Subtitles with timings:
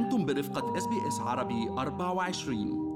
[0.00, 2.90] أنتم برفقة SBS عربي 24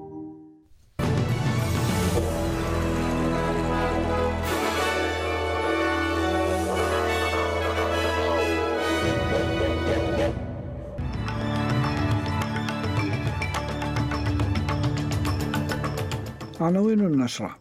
[16.60, 17.56] عناوين النشرة.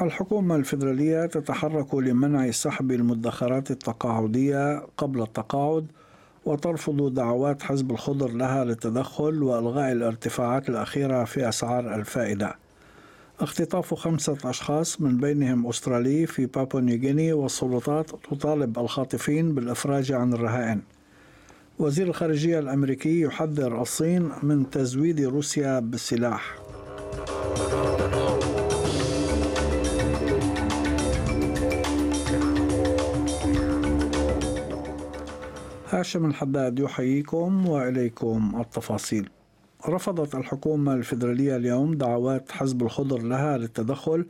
[0.00, 5.86] الحكومة الفيدرالية تتحرك لمنع سحب المدخرات التقاعدية قبل التقاعد
[6.46, 12.54] وترفض دعوات حزب الخضر لها للتدخل وإلغاء الارتفاعات الأخيرة في أسعار الفائدة.
[13.40, 20.80] اختطاف خمسة أشخاص من بينهم أسترالي في بابو نيغيني والسلطات تطالب الخاطفين بالإفراج عن الرهائن.
[21.78, 26.65] وزير الخارجية الأمريكي يحذر الصين من تزويد روسيا بالسلاح.
[35.90, 39.28] هاشم الحداد يحييكم وإليكم التفاصيل.
[39.88, 44.26] رفضت الحكومة الفيدرالية اليوم دعوات حزب الخضر لها للتدخل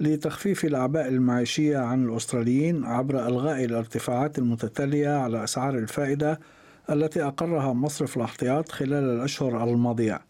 [0.00, 6.40] لتخفيف الأعباء المعيشية عن الأستراليين عبر إلغاء الارتفاعات المتتالية على أسعار الفائدة
[6.90, 10.20] التي أقرها مصرف الاحتياط خلال الأشهر الماضية.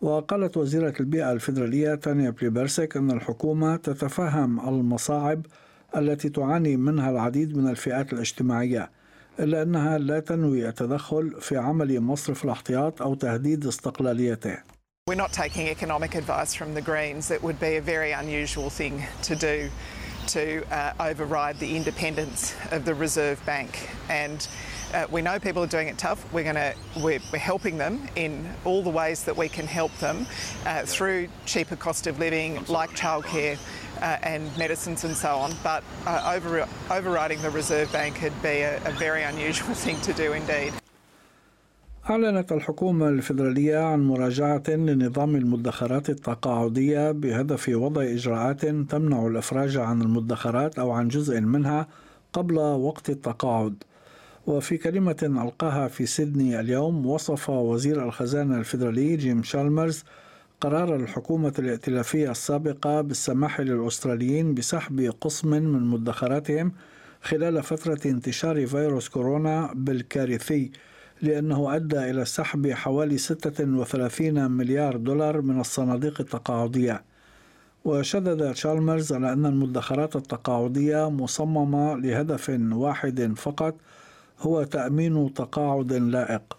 [0.00, 5.46] وقالت وزيرة البيئة الفيدرالية تانيا بليبرسك إن الحكومة تتفهم المصاعب
[5.96, 8.90] التي تعاني منها العديد من الفئات الاجتماعية.
[9.38, 14.56] إلا أنها لا تنوي التدخل في عمل مصرف الاحتياط أو تهديد استقلاليته
[15.08, 17.30] We're not taking economic advice from the Greens.
[17.30, 19.70] It would be a very unusual thing to do
[20.28, 23.88] to uh, override the independence of the Reserve Bank.
[24.08, 24.48] And
[24.92, 26.20] uh, we know people are doing it tough.
[26.32, 29.96] We're going to we're, we're helping them in all the ways that we can help
[29.98, 30.26] them
[30.64, 33.58] uh, through cheaper cost of living, like childcare,
[34.02, 35.52] uh, and medicines and so on.
[35.62, 40.12] But uh, over, overriding the Reserve Bank would be a, a very unusual thing to
[40.12, 40.72] do indeed.
[42.10, 50.78] أعلنت الحكومة الفيدرالية عن مراجعة لنظام المدخرات التقاعدية بهدف وضع إجراءات تمنع الإفراج عن المدخرات
[50.78, 51.88] أو عن جزء منها
[52.32, 53.84] قبل وقت التقاعد.
[54.46, 60.04] وفي كلمة ألقاها في سيدني اليوم وصف وزير الخزانة الفيدرالي جيم شالمرز
[60.60, 66.72] قرار الحكومة الائتلافية السابقة بالسماح للأستراليين بسحب قسم من مدخراتهم
[67.22, 70.70] خلال فترة انتشار فيروس كورونا بالكارثي
[71.22, 77.02] لأنه أدى إلى سحب حوالي 36 مليار دولار من الصناديق التقاعدية.
[77.84, 83.74] وشدد تشالمرز على أن المدخرات التقاعدية مصممة لهدف واحد فقط
[84.40, 86.56] هو تأمين تقاعد لائق.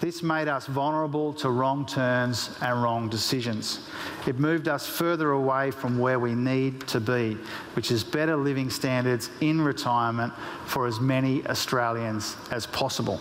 [0.00, 3.86] This made us vulnerable to wrong turns and wrong decisions.
[4.26, 7.36] It moved us further away from where we need to be,
[7.74, 10.32] which is better living standards in retirement
[10.64, 13.20] for as many Australians as possible.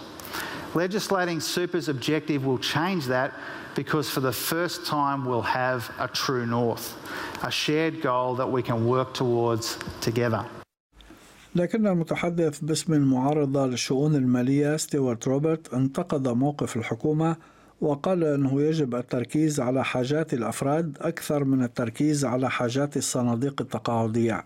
[0.73, 3.33] Legislating super's objective will change that
[3.75, 6.95] because for the first time we'll have a true north,
[7.43, 10.45] a shared goal that we can work towards together.
[11.55, 17.35] لكن المتحدث باسم المعارضة للشؤون المالية ستيوارت روبرت انتقد موقف الحكومة
[17.81, 24.45] وقال أنه يجب التركيز على حاجات الأفراد أكثر من التركيز على حاجات الصناديق التقاعدية.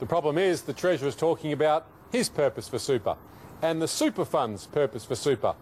[0.00, 3.16] The problem is the Treasurer is talking about his purpose for super
[3.62, 5.54] and the super fund's purpose for super,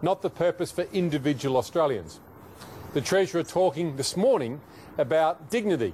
[0.00, 2.20] not the purpose for individual Australians.
[2.94, 4.60] The Treasurer talking this morning
[4.96, 5.92] about dignity,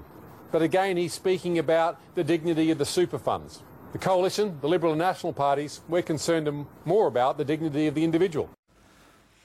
[0.53, 3.63] but again he's speaking about the dignity of the super funds.
[3.93, 6.47] The Coalition, the Liberal and National parties, we're concerned
[6.85, 8.49] more about the dignity of the individual.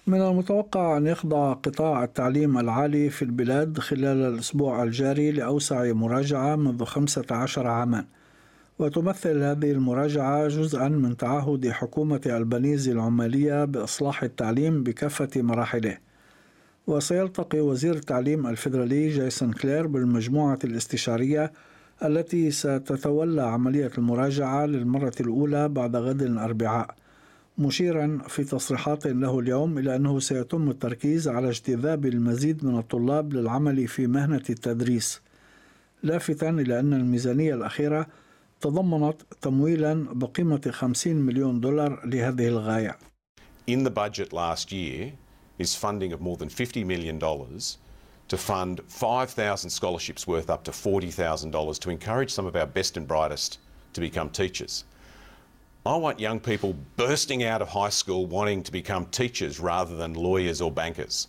[0.07, 6.83] من المتوقع أن يخضع قطاع التعليم العالي في البلاد خلال الأسبوع الجاري لأوسع مراجعة منذ
[6.83, 8.05] 15 عاما
[8.79, 15.97] وتمثل هذه المراجعة جزءا من تعهد حكومة البنيزي العمالية بإصلاح التعليم بكافة مراحله
[16.87, 21.51] وسيلتقي وزير التعليم الفيدرالي جايسون كلير بالمجموعة الاستشارية
[22.03, 26.95] التي ستتولى عملية المراجعة للمرة الأولى بعد غد الأربعاء
[27.57, 33.87] مشيرا في تصريحات له اليوم إلى أنه سيتم التركيز على اجتذاب المزيد من الطلاب للعمل
[33.87, 35.21] في مهنة التدريس
[36.03, 38.07] لافتا إلى أن الميزانية الأخيرة
[38.61, 42.97] تضمنت تمويلا بقيمة 50 مليون دولار لهذه الغاية.
[43.67, 45.11] In the budget last year
[45.59, 47.77] is funding of more than 50 million dollars
[48.27, 53.07] to fund 5,000 scholarships worth up to $40,000 to encourage some of our best and
[53.07, 53.59] brightest
[53.93, 54.85] to become teachers.
[55.85, 60.13] I want young people bursting out of high school wanting to become teachers rather than
[60.13, 61.27] lawyers or bankers.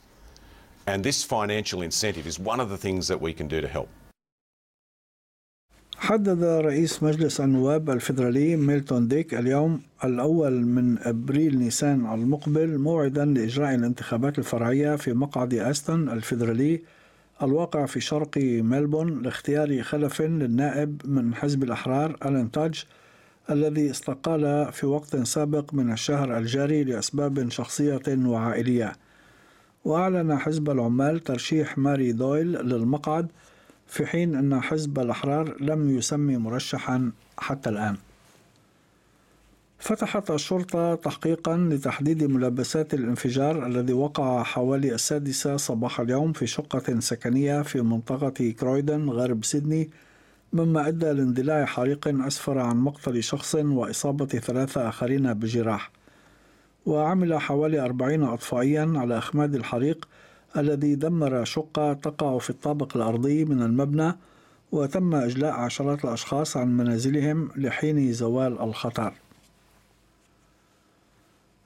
[0.87, 3.88] And this financial incentive is one of the things that we can do to help.
[5.99, 13.75] حدد رئيس مجلس النواب الفيدرالي ميلتون ديك اليوم الأول من أبريل نيسان المقبل موعدا لإجراء
[13.75, 16.82] الانتخابات الفرعية في مقعد أستون الفيدرالي
[17.43, 22.85] الواقع في شرق ملبون لاختيار خلف للنائب من حزب الأحرار ألين تاج
[23.50, 28.93] الذي استقال في وقت سابق من الشهر الجاري لأسباب شخصية وعائلية.
[29.85, 33.29] وأعلن حزب العمال ترشيح ماري دويل للمقعد
[33.87, 37.97] في حين أن حزب الأحرار لم يسمي مرشحا حتى الآن.
[39.79, 47.63] فتحت الشرطة تحقيقا لتحديد ملابسات الانفجار الذي وقع حوالي السادسة صباح اليوم في شقة سكنية
[47.63, 49.91] في منطقة كرويدن غرب سيدني
[50.53, 55.91] مما أدى لاندلاع حريق أسفر عن مقتل شخص وإصابة ثلاثة آخرين بجراح.
[56.87, 60.09] وعمل حوالي أربعين أطفائيا على إخماد الحريق
[60.56, 64.12] الذي دمر شقة تقع في الطابق الأرضي من المبنى
[64.73, 69.12] وتم إجلاء عشرات الأشخاص عن منازلهم لحين زوال الخطر.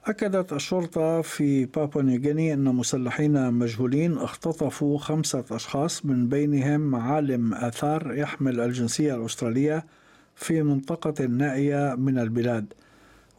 [0.05, 8.13] أكدت الشرطة في بابا نيوغيني أن مسلحين مجهولين اختطفوا خمسة أشخاص من بينهم عالم آثار
[8.13, 9.85] يحمل الجنسية الأسترالية
[10.35, 12.73] في منطقة نائية من البلاد.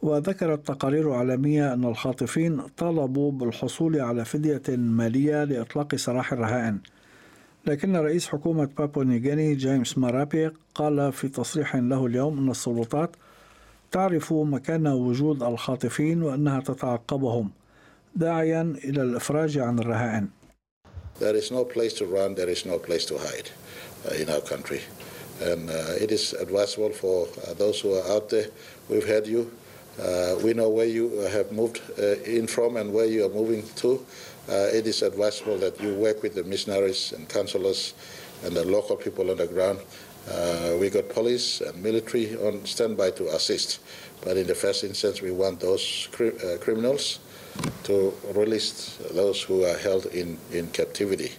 [0.01, 6.79] وذكرت تقارير عالمية أن الخاطفين طالبوا بالحصول على فدية مالية لإطلاق سراح الرهائن
[7.65, 13.15] لكن رئيس حكومة بابو نيغيني جيمس مارابي قال في تصريح له اليوم أن السلطات
[13.91, 17.49] تعرف مكان وجود الخاطفين وأنها تتعقبهم
[18.15, 20.27] داعيا إلى الإفراج عن الرهائن
[21.19, 23.49] There is no place to run, there is no place to hide
[24.09, 24.81] uh, in our country.
[25.39, 28.47] And uh, it is advisable for uh, those who are out there.
[28.89, 29.51] We've had you.
[29.98, 33.62] Uh, we know where you have moved uh, in from and where you are moving
[33.76, 34.04] to.
[34.48, 37.94] Uh, it is advisable that you work with the missionaries and counselors
[38.44, 39.78] and the local people on the ground.
[40.80, 43.80] we got police and military on standby to assist.
[44.22, 47.20] But in the first instance, we want those cri criminals
[47.84, 51.32] to release those who are held in, in captivity.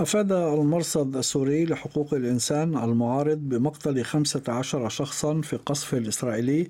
[0.00, 6.68] أفاد المرصد السوري لحقوق الإنسان المعارض بمقتل 15 شخصا في قصف الإسرائيلي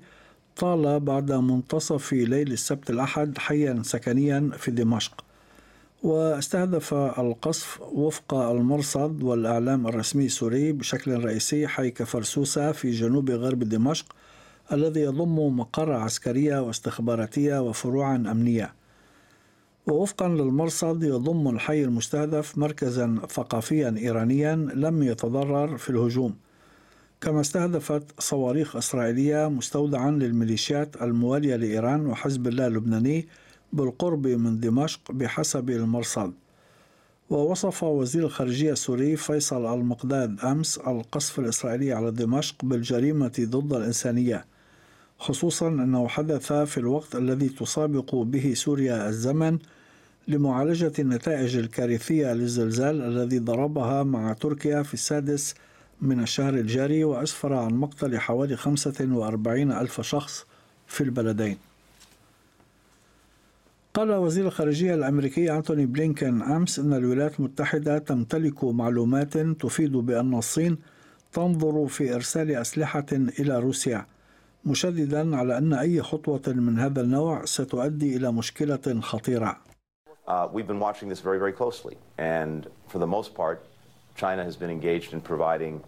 [0.56, 5.24] طال بعد منتصف ليل السبت الأحد حيا سكنيا في دمشق
[6.02, 14.06] واستهدف القصف وفق المرصد والإعلام الرسمي السوري بشكل رئيسي حي كفرسوسة في جنوب غرب دمشق
[14.72, 18.74] الذي يضم مقر عسكرية واستخباراتية وفروعا أمنية.
[19.86, 26.34] ووفقا للمرصد يضم الحي المستهدف مركزا ثقافيا إيرانيا لم يتضرر في الهجوم.
[27.22, 33.28] كما استهدفت صواريخ إسرائيلية مستودعا للميليشيات الموالية لإيران وحزب الله اللبناني
[33.72, 36.32] بالقرب من دمشق بحسب المرصد.
[37.30, 44.44] ووصف وزير الخارجية السوري فيصل المقداد أمس القصف الإسرائيلي على دمشق بالجريمة ضد الإنسانية
[45.18, 49.58] خصوصا أنه حدث في الوقت الذي تسابق به سوريا الزمن
[50.28, 55.54] لمعالجة النتائج الكارثية للزلزال الذي ضربها مع تركيا في السادس
[56.02, 60.46] من الشهر الجاري وأسفر عن مقتل حوالي 45 ألف شخص
[60.86, 61.58] في البلدين
[63.94, 70.78] قال وزير الخارجية الأمريكي أنتوني بلينكن أمس أن الولايات المتحدة تمتلك معلومات تفيد بأن الصين
[71.32, 74.06] تنظر في إرسال أسلحة إلى روسيا
[74.64, 79.56] مشددا على أن أي خطوة من هذا النوع ستؤدي إلى مشكلة خطيرة.
[80.28, 83.58] Uh, we've been watching this very, very closely, and for the most part,
[84.14, 85.82] China has been engaged in providing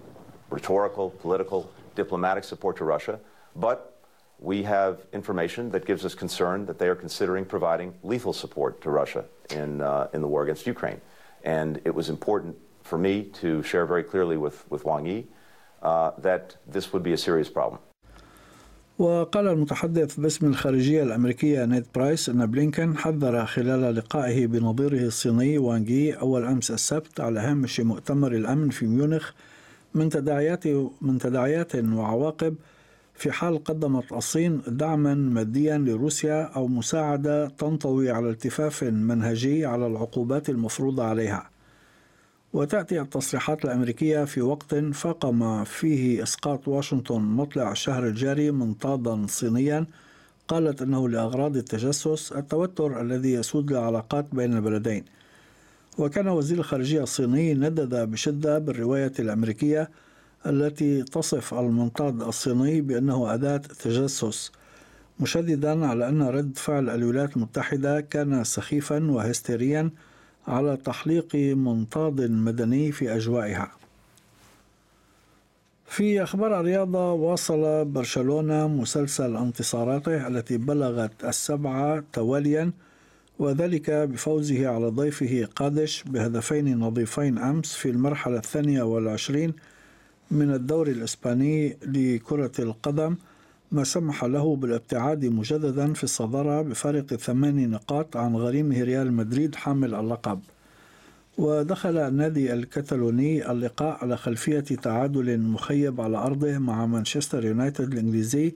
[0.51, 3.21] rhetorical, political, diplomatic support to Russia,
[3.57, 4.01] but
[4.39, 8.91] we have information that gives us concern that they are considering providing lethal support to
[8.91, 11.01] Russia in, uh, in the war against Ukraine.
[11.45, 15.27] And it was important for me to share very clearly with, with Wang Yi
[15.83, 17.81] uh, that this would be a serious problem.
[18.99, 26.15] وقال المتحدث باسم الخارجية الأمريكية نيد برايس أن بلينكن حذر خلال لقائه بنظيره الصيني وانجي
[26.15, 29.31] أول أمس السبت على هامش مؤتمر الأمن في ميونخ
[29.95, 30.67] من تداعيات
[31.01, 32.55] من تداعيات وعواقب
[33.15, 40.49] في حال قدمت الصين دعما ماديا لروسيا أو مساعدة تنطوي على التفاف منهجي على العقوبات
[40.49, 41.54] المفروضة عليها.
[42.55, 49.87] وتأتي التصريحات الأمريكية في وقت فاقم فيه إسقاط واشنطن مطلع الشهر الجاري منطادا صينيا.
[50.49, 55.05] قالت أنه لأغراض التجسس التوتر الذي يسود العلاقات بين البلدين.
[55.99, 59.91] وكان وزير الخارجية الصيني ندد بشدة بالرواية الأمريكية
[60.47, 64.53] التي تصف المنطاد الصيني بأنه أداة تجسس
[65.21, 69.91] مشددا على أن رد فعل الولايات المتحدة كان سخيفا وهستيريا.
[70.49, 73.73] على تحليق منطاد مدني في أجوائها.
[75.87, 82.73] في أخبار الرياضة واصل برشلونة مسلسل انتصاراته التي بلغت السبعة تواليا
[83.39, 89.53] وذلك بفوزه على ضيفه قادش بهدفين نظيفين أمس في المرحلة الثانية والعشرين
[90.31, 93.17] من الدوري الإسباني لكرة القدم.
[93.73, 99.95] ما سمح له بالابتعاد مجددا في الصدارة بفارق ثمان نقاط عن غريمه ريال مدريد حامل
[99.95, 100.41] اللقب.
[101.39, 108.55] ودخل النادي الكتالوني اللقاء على خلفية تعادل مخيب على أرضه مع مانشستر يونايتد الإنجليزي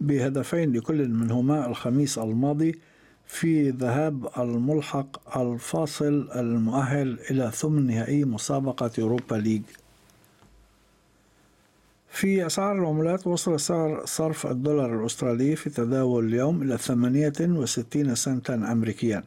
[0.00, 2.78] بهدفين لكل منهما الخميس الماضي
[3.26, 9.62] في ذهاب الملحق الفاصل المؤهل إلى ثمن نهائي مسابقة أوروبا ليج.
[12.18, 19.24] في أسعار العملات وصل سعر صرف الدولار الأسترالي في تداول اليوم إلى 68 سنتا أمريكيا.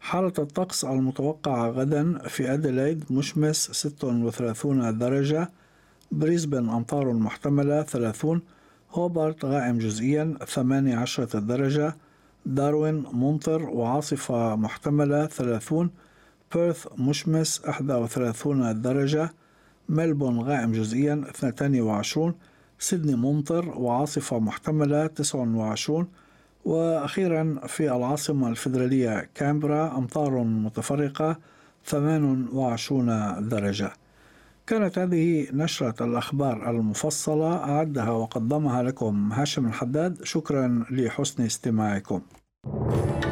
[0.00, 5.50] حالة الطقس المتوقعة غدا في أديلايد مشمس 36 درجة
[6.12, 8.42] بريسبن أمطار محتملة 30
[8.90, 11.96] هوبارت غائم جزئيا 18 درجة
[12.46, 15.90] داروين ممطر وعاصفة محتملة 30
[16.54, 19.32] بيرث مشمس 31 درجة
[19.88, 22.34] ملبون غائم جزئيا 22
[22.78, 26.08] سيدني ممطر وعاصفة محتملة 29
[26.64, 31.36] وأخيرا في العاصمة الفيدرالية كامبرا أمطار متفرقة
[31.86, 33.92] 28 درجة.
[34.66, 40.24] كانت هذه نشرة الأخبار المفصلة أعدها وقدمها لكم هاشم الحداد.
[40.24, 42.20] شكرا لحسن استماعكم.
[42.66, 43.31] هل